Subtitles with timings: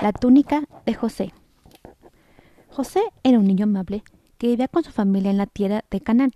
[0.00, 1.34] La túnica de José.
[2.70, 4.02] José era un niño amable
[4.38, 6.32] que vivía con su familia en la tierra de Canaán.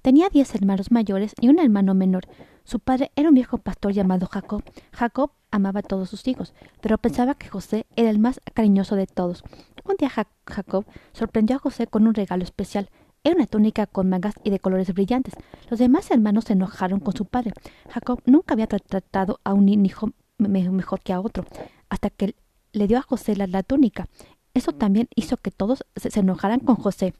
[0.00, 2.24] Tenía diez hermanos mayores y un hermano menor.
[2.64, 4.62] Su padre era un viejo pastor llamado Jacob.
[4.92, 9.06] Jacob amaba a todos sus hijos, pero pensaba que José era el más cariñoso de
[9.06, 9.44] todos.
[9.84, 12.88] Un día Jacob sorprendió a José con un regalo especial.
[13.24, 15.34] Era una túnica con mangas y de colores brillantes.
[15.68, 17.52] Los demás hermanos se enojaron con su padre.
[17.90, 21.44] Jacob nunca había tratado a un hijo mejor que a otro,
[21.90, 22.34] hasta que
[22.72, 24.08] le dio a José la, túnica.
[24.54, 27.14] Eso también hizo que todos se, enojaran con José.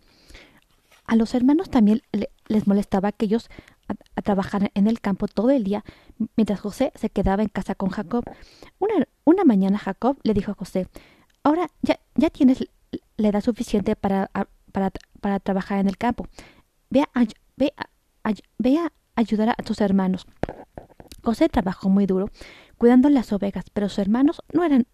[1.06, 2.02] A los hermanos también
[2.48, 3.48] les molestaba que ellos
[4.22, 5.84] trabajaran en el campo todo el día,
[6.36, 8.24] mientras José se quedaba en casa con Jacob.
[8.78, 10.88] Una, una mañana Jacob le dijo a José,
[11.42, 12.64] ahora ya, ya tienes
[13.16, 14.30] la edad suficiente para,
[14.72, 16.26] para, para trabajar en el campo.
[16.90, 17.24] Ve a,
[17.56, 17.72] ve,
[18.58, 20.26] ve a ayudar a tus hermanos.
[21.22, 22.30] José trabajó muy duro,
[22.78, 24.86] cuidando las ovejas, pero sus hermanos no eran,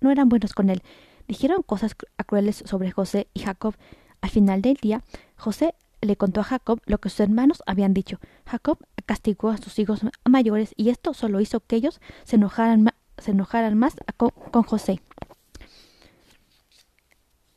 [0.00, 0.82] no eran buenos con él.
[1.28, 3.74] Dijeron cosas crueles sobre José y Jacob.
[4.20, 5.02] Al final del día,
[5.36, 8.18] José le contó a Jacob lo que sus hermanos habían dicho.
[8.46, 12.82] Jacob castigó a sus hijos mayores y esto solo hizo que ellos se enojaran,
[13.78, 15.00] más con José.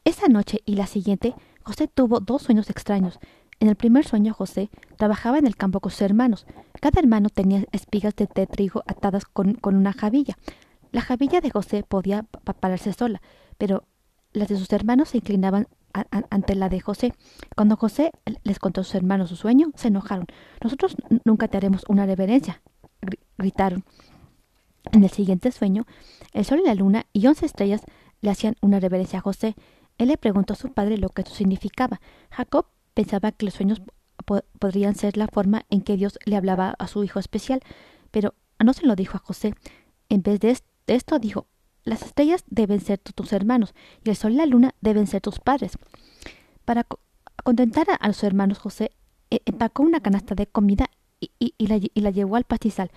[0.06, 3.20] Esa noche y la siguiente, José tuvo dos sueños extraños.
[3.60, 6.45] En el primer sueño José trabajaba en el campo con sus hermanos.
[6.80, 10.38] Cada hermano tenía espigas de trigo atadas con, una jabilla.
[10.92, 13.22] La jabilla de José podía pararse sola,
[13.58, 13.84] pero
[14.34, 15.68] las de sus hermanos se inclinaban
[16.30, 17.14] ante la de José.
[17.56, 18.12] Cuando José
[18.44, 20.28] les contó a sus hermanos su sueño, se enojaron.
[20.64, 20.95] Nosotros
[21.26, 22.62] nunca te haremos una reverencia,
[23.38, 23.84] gritaron.
[24.92, 25.86] En el siguiente sueño,
[26.34, 27.82] el sol y la luna y once estrellas
[28.22, 29.56] le hacían una reverencia a José.
[29.98, 32.00] Él le preguntó a su padre lo que eso significaba.
[32.32, 32.66] Jacob
[33.00, 33.82] Pensaba que los sueños
[34.60, 37.62] podrían ser la forma en que Dios le hablaba a su hijo especial,
[38.12, 39.54] pero no se lo dijo a José.
[40.10, 40.69] En vez de esto
[41.22, 41.48] dijo,
[41.84, 43.73] las estrellas deben ser tus hermanos
[44.04, 45.78] y el sol y la luna deben ser tus padres.
[46.66, 46.86] Para
[47.44, 48.92] contentar a los hermanos José
[49.32, 50.89] e-, empacó una canasta de comida
[51.20, 52.92] y, la, llevó al pastizal.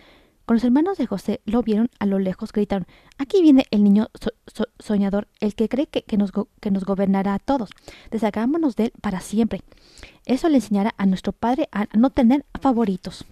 [0.44, 2.86] Cuando los hermanos de José lo vieron a lo lejos, gritaron,
[3.18, 4.08] Aquí viene el niño
[4.78, 7.70] soñador, el que cree que, nos, que nos gobernará a todos.
[8.10, 9.62] Deshagámonos de él para siempre.
[10.26, 13.24] Eso le enseñará a nuestro padre a no tener favoritos.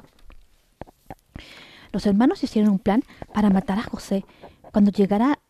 [1.93, 3.03] Los hermanos hicieron un plan
[3.33, 4.25] para matar a José.
[4.73, 5.41] Cuando llegara,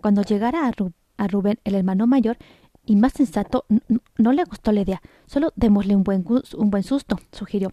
[0.00, 0.70] cuando llegara
[1.16, 2.36] a, Rubén, el hermano mayor,
[2.84, 3.66] y más sensato,
[4.16, 5.02] no le gustó la idea.
[5.26, 6.24] Solo démosle un buen,
[6.56, 7.70] un buen susto, sugirió.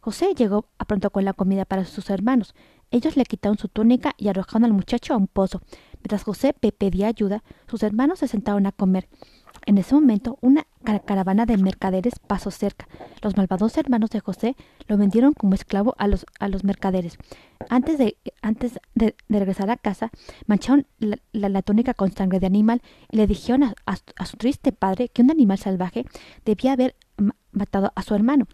[0.00, 2.54] José llegó a pronto con la comida para sus hermanos.
[2.90, 5.60] Ellos le quitaron su túnica y arrojaron al muchacho a un pozo.
[5.94, 9.08] Mientras José pedía ayuda, sus hermanos se sentaron a comer.
[9.66, 10.66] En ese momento, una
[11.04, 12.88] caravana de mercaderes pasó cerca.
[13.22, 14.56] Los malvados hermanos de José
[14.88, 17.18] lo vendieron como esclavo a los, a los mercaderes.
[17.68, 20.10] Antes, de, antes de, regresar a casa,
[20.46, 25.22] mancharon la, túnica con sangre de animal y le dijeron a, su triste padre que
[25.22, 26.06] un animal salvaje
[26.44, 26.96] debía haber
[27.52, 28.46] matado a su hermano.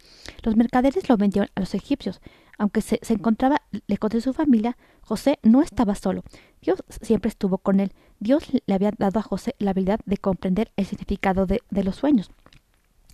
[0.42, 2.20] Los mercaderes lo vendieron a los egipcios.
[2.58, 6.24] Aunque se, encontraba lejos de su familia, José no estaba solo.
[6.62, 7.92] Dios siempre estuvo con él.
[8.20, 12.30] Dios le había dado a José la habilidad de comprender el significado de, los sueños.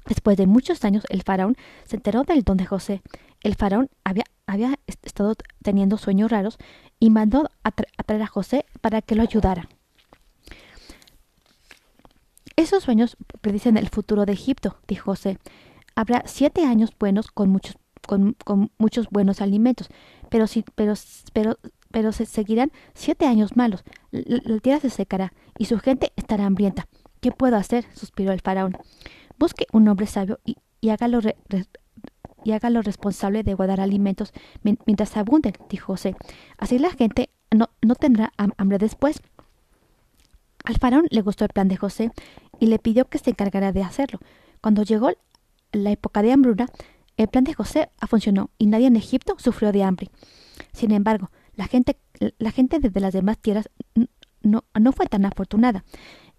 [0.06, 3.02] Después de muchos años, el faraón se enteró del don de José.
[3.42, 4.24] El faraón había,
[5.02, 6.58] estado teniendo sueños raros
[6.98, 9.68] y mandó a, traer a José para que lo ayudara.
[12.56, 15.38] Esos sueños predicen el futuro de Egipto, dijo José.
[15.94, 17.76] Habrá siete años buenos con muchos
[18.06, 18.36] con,
[18.78, 19.88] muchos buenos alimentos,
[20.28, 20.94] pero, si, pero,
[21.32, 21.58] pero,
[21.92, 23.84] pero se seguirán siete años malos.
[24.10, 26.88] La, tierra se secará y su gente estará hambrienta.
[27.20, 27.84] ¿Qué puedo hacer?
[27.94, 28.76] suspiró el faraón.
[29.38, 30.56] Busque un hombre sabio y,
[30.90, 31.20] hágalo
[32.82, 34.32] responsable de guardar alimentos
[34.62, 36.16] mientras abunden, dijo José.
[36.58, 39.20] Así la gente no, no tendrá hambre después.
[40.64, 42.10] Al faraón le gustó el plan de José
[42.58, 44.20] y le pidió que se encargara de hacerlo.
[44.60, 45.10] Cuando llegó
[45.72, 46.66] la época de hambruna,
[47.16, 50.10] el plan de José funcionó y nadie en Egipto sufrió de hambre.
[50.72, 51.98] Sin embargo, la gente,
[52.38, 53.68] la gente desde las demás tierras
[54.42, 55.84] no, no fue tan afortunada.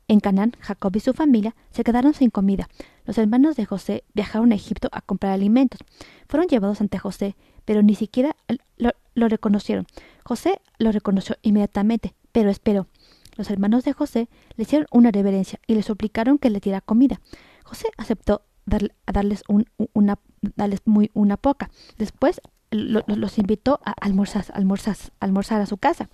[0.07, 2.68] En Canaán, Jacob y su familia se quedaron sin comida.
[3.06, 5.80] Los hermanos de José viajaron a Egipto a comprar alimentos.
[6.27, 8.36] Fueron llevados ante José, pero ni siquiera
[8.77, 9.86] lo, reconocieron.
[10.25, 12.88] José lo reconoció inmediatamente, pero esperó.
[13.36, 17.21] Los hermanos de José le hicieron una reverencia y le suplicaron que le diera comida.
[17.63, 20.19] José aceptó darles un, una,
[20.56, 21.71] darles muy, una poca.
[21.98, 22.42] Después
[22.73, 26.09] los invitó a almorzar, almorzar, almorzar a su casa.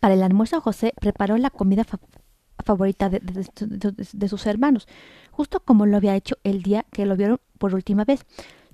[0.00, 1.84] Para el almuerzo José preparó la comida
[2.64, 4.88] favorita de, sus hermanos,
[5.30, 8.24] justo como lo había hecho el día que lo vieron por última vez.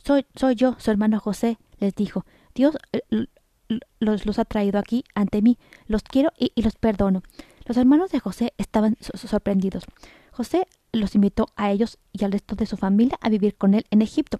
[0.04, 2.24] Soy, soy yo, su hermano José, les dijo.
[2.54, 2.76] Dios
[3.98, 5.58] los, los ha traído aquí ante mí.
[5.86, 7.22] Los quiero y, los perdono.
[7.64, 9.84] Los hermanos de José estaban sorprendidos.
[10.30, 13.84] José los invitó a ellos y al resto de su familia a vivir con él
[13.90, 14.38] en Egipto.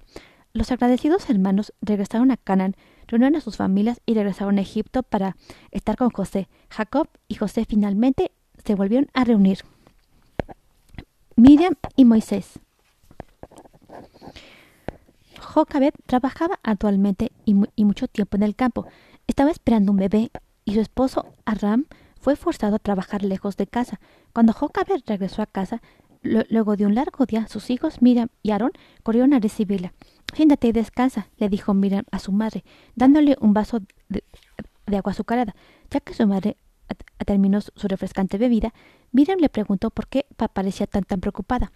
[0.57, 2.77] Los agradecidos hermanos regresaron a Canaán,
[3.09, 5.37] reunieron a sus familias y regresaron a Egipto para
[5.71, 6.49] estar con José.
[6.71, 8.33] Jacob y José finalmente
[8.65, 9.59] se volvieron a reunir.
[11.37, 12.59] Miriam y Moisés.
[15.43, 17.53] Jocabet trabajaba actualmente y,
[17.85, 18.87] mucho tiempo en el campo.
[19.27, 20.31] Estaba esperando un bebé
[20.65, 21.85] y su esposo Aram
[22.19, 24.01] fue forzado a trabajar lejos de casa.
[24.33, 25.83] Cuando Jocabet regresó a casa,
[26.27, 29.93] luego de un largo día, sus hijos Miriam y Aarón corrieron a recibirla.
[30.35, 32.65] Siéntate y descansa, le dijo Miriam a su madre,
[32.95, 34.25] dándole un vaso de,
[34.87, 35.55] agua azucarada.
[35.91, 36.57] Ya que su madre
[37.25, 38.75] terminó su refrescante bebida,
[39.13, 41.73] Miriam le preguntó por qué parecía tan tan preocupada.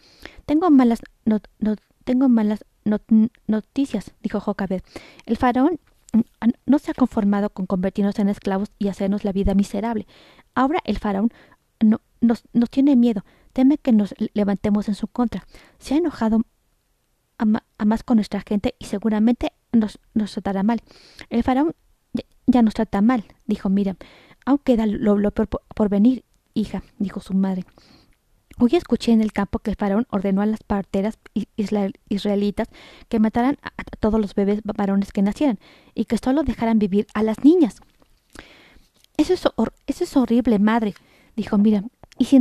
[0.47, 1.41] Tengo malas no,
[2.05, 2.65] tengo malas
[3.47, 4.83] noticias, dijo Jocabed.
[5.27, 5.81] El faraón
[6.67, 10.07] no se ha conformado con convertirnos en esclavos y hacernos la vida miserable.
[10.55, 11.31] Ahora el faraón
[11.81, 15.47] no, nos, nos tiene miedo, teme que nos levantemos en su contra.
[15.79, 16.43] Se ha enojado
[17.39, 20.81] a, más con nuestra gente y seguramente nos, nos tratará mal.
[21.31, 21.75] El faraón
[22.47, 23.97] ya, nos trata mal, dijo Miriam.
[24.45, 26.25] Aún queda lo, peor por, venir,
[26.55, 27.65] hija, dijo su madre.
[28.59, 31.19] Hoy escuché en el campo que el faraón ordenó a las parteras
[32.09, 32.69] israelitas
[33.09, 33.71] que mataran a,
[34.01, 35.59] todos los bebés varones que nacieran
[35.95, 37.81] y que solo dejaran vivir a las niñas.
[39.17, 39.43] Eso es,
[39.87, 40.95] eso es horrible, madre,
[41.37, 41.89] dijo Miriam.
[42.19, 42.39] ¿Y si,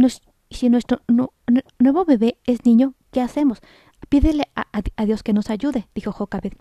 [0.49, 1.01] si nuestro
[1.79, 3.59] nuevo bebé es niño, qué hacemos?
[4.09, 6.53] Pídele a, Dios que nos ayude, dijo Jocabed.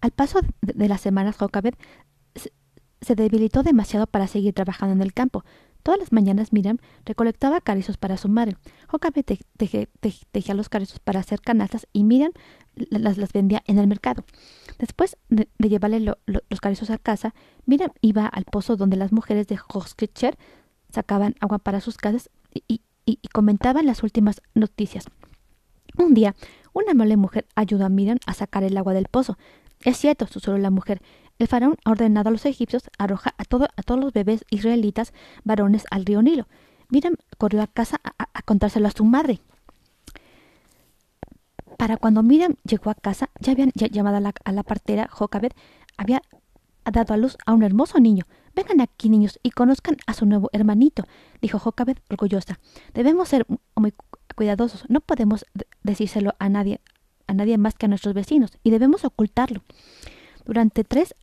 [0.00, 1.74] Al paso de, las semanas, Jocabed
[2.34, 5.44] se, debilitó demasiado para seguir trabajando en el campo.
[5.82, 6.76] Todas las mañanas Miriam
[7.06, 8.56] recolectaba carizos para su madre.
[8.86, 9.24] Jocabed
[9.56, 12.32] tejía los carizos para hacer canastas y Miriam
[12.74, 14.24] las, las vendía en el mercado.
[14.78, 17.34] Después de, llevarle los carizos a casa,
[17.64, 20.36] Miriam iba al pozo donde las mujeres de Hoskitcher
[20.90, 22.80] sacaban agua para sus casas y
[23.32, 25.06] comentaban las últimas noticias.
[25.96, 26.34] Un día,
[26.72, 29.36] una amable mujer ayudó a Miriam a sacar el agua del pozo.
[29.84, 31.02] Es cierto, susurró la mujer.
[31.38, 35.12] El faraón ha ordenado a los egipcios arrojar a, todo, a todos los bebés israelitas
[35.42, 36.46] varones al río Nilo.
[36.90, 39.40] Miriam corrió a casa a, contárselo a su madre.
[41.78, 45.52] Para cuando Miriam llegó a casa, ya habían llamado a la, a la partera Jocabed,
[45.96, 46.22] había
[46.84, 48.26] dado a luz a un hermoso niño.
[48.54, 51.04] Vengan aquí, niños, y conozcan a su nuevo hermanito,
[51.40, 52.58] dijo Jocabed orgullosa.
[52.94, 53.94] Debemos ser muy
[54.34, 54.84] cuidadosos.
[54.88, 55.46] No podemos
[55.82, 56.80] decírselo a nadie,
[57.26, 59.62] a nadie más que a nuestros vecinos, y debemos ocultarlo.
[60.44, 61.14] Durante tres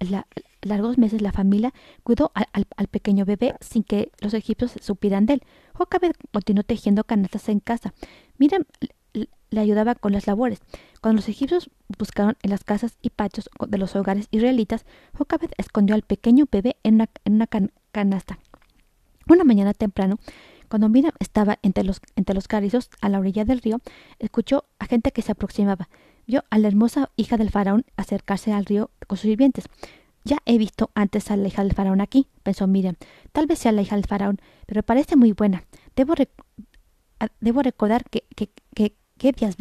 [0.62, 5.44] largos meses la familia cuidó al, pequeño bebé sin que los egipcios supieran de él.
[5.73, 7.94] Jocabed continuó tejiendo canastas en casa.
[8.38, 8.63] Miriam
[9.13, 10.59] le ayudaba con las labores.
[11.01, 15.95] Cuando los egipcios buscaron en las casas y patios de los hogares israelitas, Jocabed escondió
[15.95, 16.95] al pequeño bebé en
[17.25, 17.47] una,
[17.91, 18.39] canasta.
[19.27, 20.17] Una mañana temprano,
[20.69, 23.79] cuando Miriam estaba entre los, entre los carizos a la orilla del río,
[24.19, 25.89] escuchó a gente que se aproximaba.
[26.25, 29.65] Vio a la hermosa hija del faraón acercarse al río con sus sirvientes.
[30.25, 32.95] Ya he visto antes a la hija del faraón aquí, pensó Miriam.
[33.31, 35.63] Tal vez sea la hija del faraón, pero parece muy buena.
[35.95, 36.15] Debo,
[37.39, 38.49] debo recordar que, que,
[39.17, 39.55] qué días.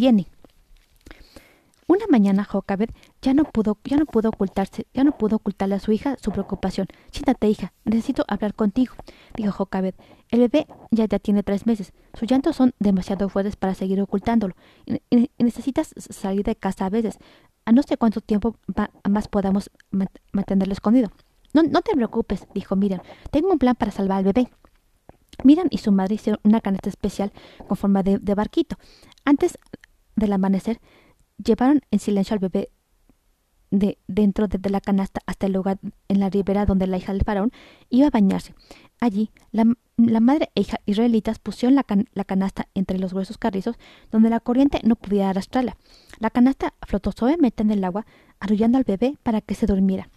[1.88, 2.90] Una mañana Jocabed
[3.22, 6.32] ya no pudo, ya no pudo ocultarse, ya no pudo ocultarle a su hija su
[6.32, 6.88] preocupación.
[7.12, 8.94] Siéntate, hija, necesito hablar contigo,
[9.36, 9.94] dijo Jocabed.
[10.30, 11.92] El bebé ya, tiene tres meses.
[12.14, 14.56] Sus llantos son demasiado fuertes para seguir ocultándolo.
[15.10, 17.18] Y, necesitas salir de casa a veces.
[17.64, 18.56] A no sé cuánto tiempo
[19.08, 19.70] más podamos
[20.32, 21.12] mantenerlo escondido.
[21.54, 23.00] No, no te preocupes, dijo Miriam.
[23.30, 24.50] Tengo un plan para salvar al bebé.
[25.44, 27.32] Miriam y su madre hicieron una canasta especial
[27.68, 28.76] con forma de barquito.
[29.24, 29.56] Antes
[30.16, 30.80] del amanecer,
[31.42, 32.70] Llevaron en silencio al bebé
[33.70, 35.78] de dentro de, la canasta hasta el lugar
[36.08, 37.52] en la ribera donde la hija del faraón
[37.90, 38.54] iba a bañarse.
[39.00, 39.64] Allí, la,
[40.20, 43.76] madre e hija israelitas pusieron la, canasta entre los gruesos carrizos
[44.10, 45.76] donde la corriente no podía arrastrarla.
[46.18, 48.06] La canasta flotó suavemente en el agua,
[48.40, 50.08] arrullando al bebé para que se durmiera.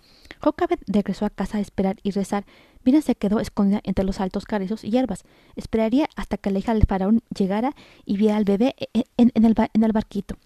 [0.42, 2.46] Jocabed regresó a casa a esperar y rezar.
[2.86, 5.26] Mira se quedó escondida entre los altos carrizos y hierbas.
[5.58, 9.84] Esperaría hasta que la hija del faraón llegara y viera al bebé e, el, en
[9.84, 10.38] el barquito.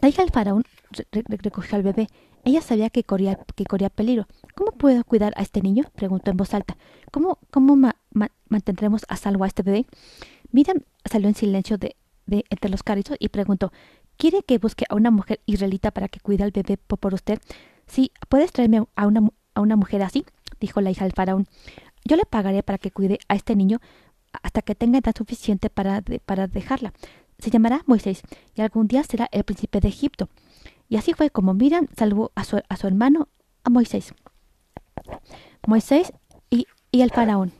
[0.00, 0.64] La hija del faraón
[1.12, 2.08] recogió al bebé.
[2.44, 4.26] Ella sabía que corría, que corría peligro.
[4.54, 5.84] ¿Cómo puedo cuidar a este niño?
[5.94, 6.76] preguntó en voz alta.
[7.10, 7.76] ¿Cómo, cómo
[8.48, 9.86] mantendremos a salvo a este bebé?
[10.50, 11.96] Miriam salió en silencio de,
[12.26, 13.72] de entre los carizos y preguntó
[14.16, 17.38] ¿Quiere que busque a una mujer israelita para que cuide al bebé por usted?
[17.86, 20.24] Sí, ¿puedes traerme a una, a una mujer así?
[20.60, 21.46] dijo la hija del faraón.
[22.04, 23.80] Yo le pagaré para que cuide a este niño
[24.42, 26.92] hasta que tenga edad suficiente para, para dejarla
[27.40, 28.22] se llamará Moisés,
[28.54, 30.28] y algún día será el príncipe de Egipto.
[30.88, 33.28] Y así fue como Miriam salvó a su, a su hermano,
[33.64, 34.14] a Moisés.
[35.66, 36.12] Moisés
[36.50, 37.52] y, y el faraón.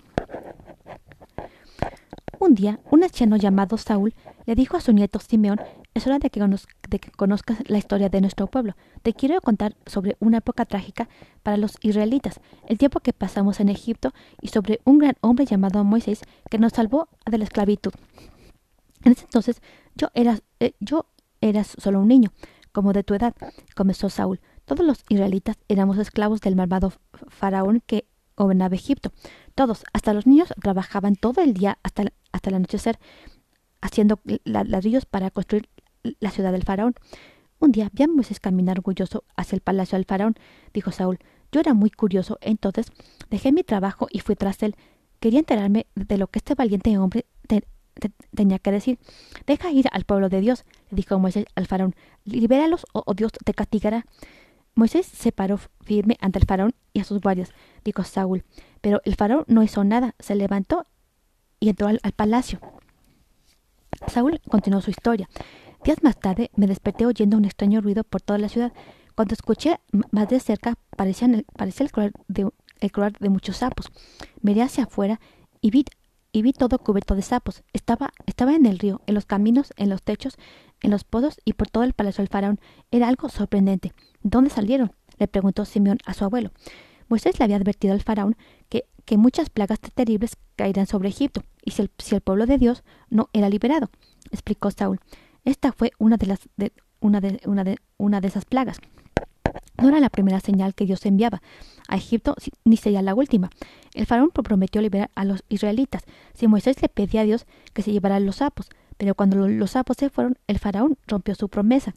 [2.38, 4.14] Un día, un anciano llamado Saúl
[4.46, 5.60] le dijo a su nieto Simeón,
[5.92, 8.74] es hora de que, conozcas la historia de nuestro pueblo.
[9.02, 11.08] Te quiero contar sobre una época trágica
[11.42, 15.84] para los israelitas, el tiempo que pasamos en Egipto y sobre un gran hombre llamado
[15.84, 17.92] Moisés que nos salvó de la esclavitud.
[19.04, 19.62] En ese entonces
[19.94, 21.06] yo era, eh, yo
[21.40, 22.32] era solo un niño,
[22.72, 23.34] como de tu edad,
[23.74, 24.40] comenzó Saúl.
[24.64, 26.92] Todos los israelitas éramos esclavos del malvado
[27.28, 29.12] faraón que gobernaba Egipto.
[29.54, 32.98] Todos, hasta los niños, trabajaban todo el día hasta, hasta el anochecer,
[33.80, 35.68] haciendo ladrillos para construir
[36.20, 36.94] la ciudad del faraón.
[37.58, 40.34] Un día vi a Moisés caminar orgulloso hacia el palacio del faraón,
[40.72, 41.18] dijo Saúl.
[41.52, 42.86] Yo era muy curioso, entonces
[43.28, 44.76] dejé mi trabajo y fui tras él.
[45.18, 47.26] Quería enterarme de lo que este valiente hombre
[48.34, 48.98] tenía que decir.
[49.46, 51.94] Deja ir al pueblo de Dios, le dijo Moisés al faraón.
[52.24, 54.06] Libéralos o Dios te castigará.
[54.74, 57.52] Moisés se paró firme ante el faraón y a sus guardias,
[57.84, 58.44] dijo Saúl.
[58.80, 60.86] Pero el faraón no hizo nada, se levantó
[61.58, 62.60] y entró al, palacio.
[64.06, 65.28] Saúl continuó su historia.
[65.84, 68.72] Días más tarde me desperté oyendo un extraño ruido por toda la ciudad.
[69.14, 69.80] Cuando escuché
[70.12, 73.90] más de cerca parecía el, parecía el, el de muchos sapos.
[74.40, 75.20] Miré hacia afuera
[75.60, 75.84] y vi,
[76.32, 77.62] y vi todo cubierto de sapos.
[77.72, 80.36] Estaba, estaba en el río, en los caminos, en los techos,
[80.80, 82.60] en los pozos y por todo el palacio del faraón.
[82.90, 83.92] Era algo sorprendente.
[84.22, 84.92] ¿Dónde salieron?
[85.18, 86.50] le preguntó Simeón a su abuelo.
[87.08, 88.36] Moisés le había advertido al faraón
[88.68, 92.56] que, que muchas plagas terribles caerían sobre Egipto, y si el, si el, pueblo de
[92.56, 93.90] Dios no era liberado,
[94.30, 95.00] explicó Saúl.
[95.44, 98.78] Esta fue una de las de, una de, una de, una de esas plagas.
[99.78, 101.42] No era la primera señal que Dios enviaba
[101.88, 103.50] a Egipto, ni sería la última.
[103.94, 106.04] El faraón prometió liberar a los israelitas
[106.34, 109.96] si Moisés le pedía a Dios que se llevara los sapos, pero cuando los sapos
[109.96, 111.94] se fueron, el faraón rompió su promesa.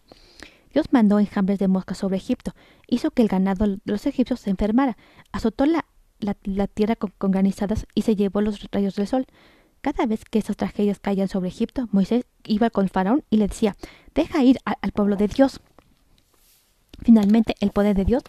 [0.74, 2.54] Dios mandó enjambres de moscas sobre Egipto,
[2.88, 4.98] hizo que el ganado de los egipcios se enfermara,
[5.32, 5.86] azotó la,
[6.74, 9.28] tierra con, granizadas y se llevó los rayos del sol.
[9.82, 13.50] Cada vez que esas tragedias caían sobre Egipto, Moisés iba con el faraón y le
[13.50, 13.76] decía,
[14.16, 15.60] deja ir al pueblo de Dios.
[17.04, 18.24] Finalmente, el poder de Dios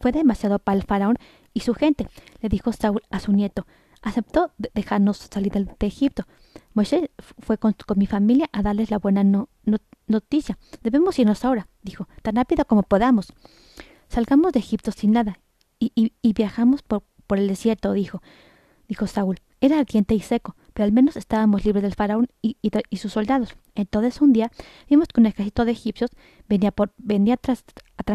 [0.00, 1.16] fue demasiado para el faraón
[1.54, 2.08] y su gente,
[2.40, 3.66] le dijo Saúl a su nieto.
[4.02, 6.24] Aceptó dejarnos salir de, Egipto.
[6.74, 9.22] Moisés fue con, mi familia a darles la buena
[10.06, 10.58] noticia.
[10.82, 13.32] Debemos irnos ahora, dijo, tan rápido como podamos.
[14.08, 15.38] Salgamos de Egipto sin nada
[15.78, 17.04] y, viajamos por,
[17.38, 18.22] el desierto, dijo,
[18.88, 19.38] dijo Saúl.
[19.60, 22.56] Era ardiente y seco, pero al menos estábamos libres del faraón y,
[22.96, 23.56] sus soldados.
[23.74, 24.50] Entonces un día
[24.88, 26.10] vimos que un ejército de egipcios
[26.48, 27.64] venía, por, venía tras,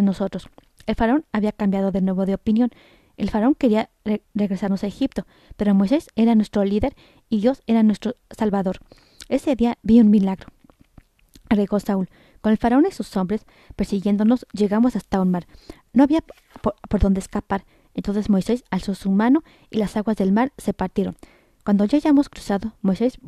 [0.01, 0.49] nosotros.
[0.85, 2.69] El faraón había cambiado de nuevo de opinión.
[3.15, 3.89] El faraón quería
[4.35, 6.95] regresarnos a Egipto, pero Moisés era nuestro líder
[7.29, 8.79] y Dios era nuestro salvador.
[9.27, 10.47] Ese día vi un milagro.
[11.49, 12.09] Agregó Saúl.
[12.41, 13.45] Con el faraón y sus hombres
[13.75, 15.47] persiguiéndonos, llegamos hasta un mar.
[15.93, 16.23] No había
[16.61, 17.65] por, dónde escapar.
[17.93, 21.17] Entonces Moisés alzó su mano y las aguas del mar se partieron.
[21.67, 23.19] Cuando ya hayamos cruzado, Moisés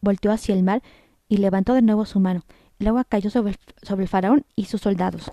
[0.00, 0.82] volteó hacia el mar
[1.28, 2.42] y levantó de nuevo su mano.
[2.80, 5.30] El agua cayó sobre, sobre el faraón y sus soldados.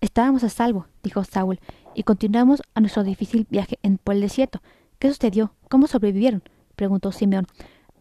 [0.00, 1.60] Estábamos a salvo, dijo Saúl,
[1.94, 4.62] y continuamos a nuestro difícil viaje en, por el desierto.
[4.98, 5.54] ¿Qué sucedió?
[5.68, 6.42] ¿Cómo sobrevivieron?
[6.74, 7.46] preguntó Simeón.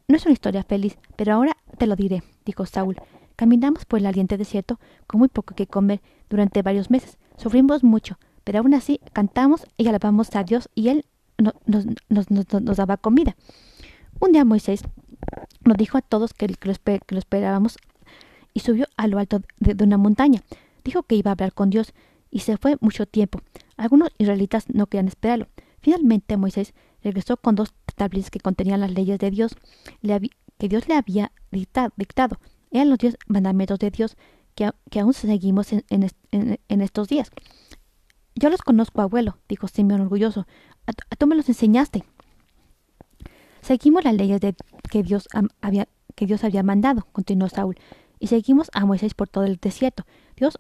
[0.08, 2.96] No es una historia feliz, pero ahora te lo diré, dijo Saúl.
[3.36, 7.20] Caminamos por el aliente desierto con muy poco que comer durante varios meses.
[7.38, 11.06] Sufrimos mucho, pero aún así cantamos y alabamos a Dios y Él
[11.42, 13.36] nos, daba comida.
[14.20, 14.84] Un día Moisés
[15.64, 16.72] nos dijo a todos que, lo,
[17.18, 17.78] esperábamos
[18.54, 20.42] y subió a lo alto de, una montaña.
[20.84, 21.94] Dijo que iba a hablar con Dios
[22.30, 23.42] y se fue mucho tiempo.
[23.78, 25.48] Algunos israelitas no querían esperarlo.
[25.80, 29.56] Finalmente Moisés regresó con dos tablillas que contenían las leyes de Dios
[30.02, 32.38] que Dios le había dictado.
[32.70, 34.16] Eran los diez mandamientos de Dios
[34.56, 37.32] que, aún seguimos en, estos días.
[38.36, 40.48] Yo los conozco, abuelo, dijo Simeón orgulloso.
[41.18, 42.04] Tú me los enseñaste.
[43.62, 44.56] Seguimos las leyes de,
[44.90, 45.28] que, Dios
[45.62, 47.78] había, que Dios había mandado, continuó Saúl,
[48.20, 50.06] y seguimos a Moisés por todo el desierto.
[50.36, 50.58] Dios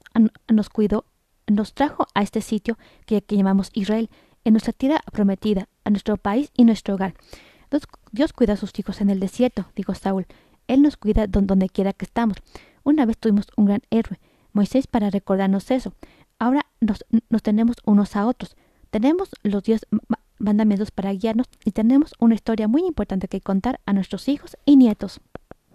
[0.47, 1.05] nos cuidó,
[1.47, 4.09] nos trajo a este sitio que, llamamos Israel,
[4.43, 7.13] en nuestra tierra prometida, a nuestro país y nuestro hogar.
[7.69, 10.25] Dios, Dios cuida a sus hijos en el desierto, dijo Saúl.
[10.67, 12.37] Él nos cuida donde quiera que estamos.
[12.83, 14.19] Una vez tuvimos un gran héroe,
[14.53, 15.93] Moisés, para recordarnos eso.
[16.39, 17.03] Ahora nos,
[17.43, 18.55] tenemos unos a otros.
[18.91, 19.87] Tenemos los diez
[20.37, 24.75] mandamientos para guiarnos y tenemos una historia muy importante que contar a nuestros hijos y
[24.75, 25.21] nietos.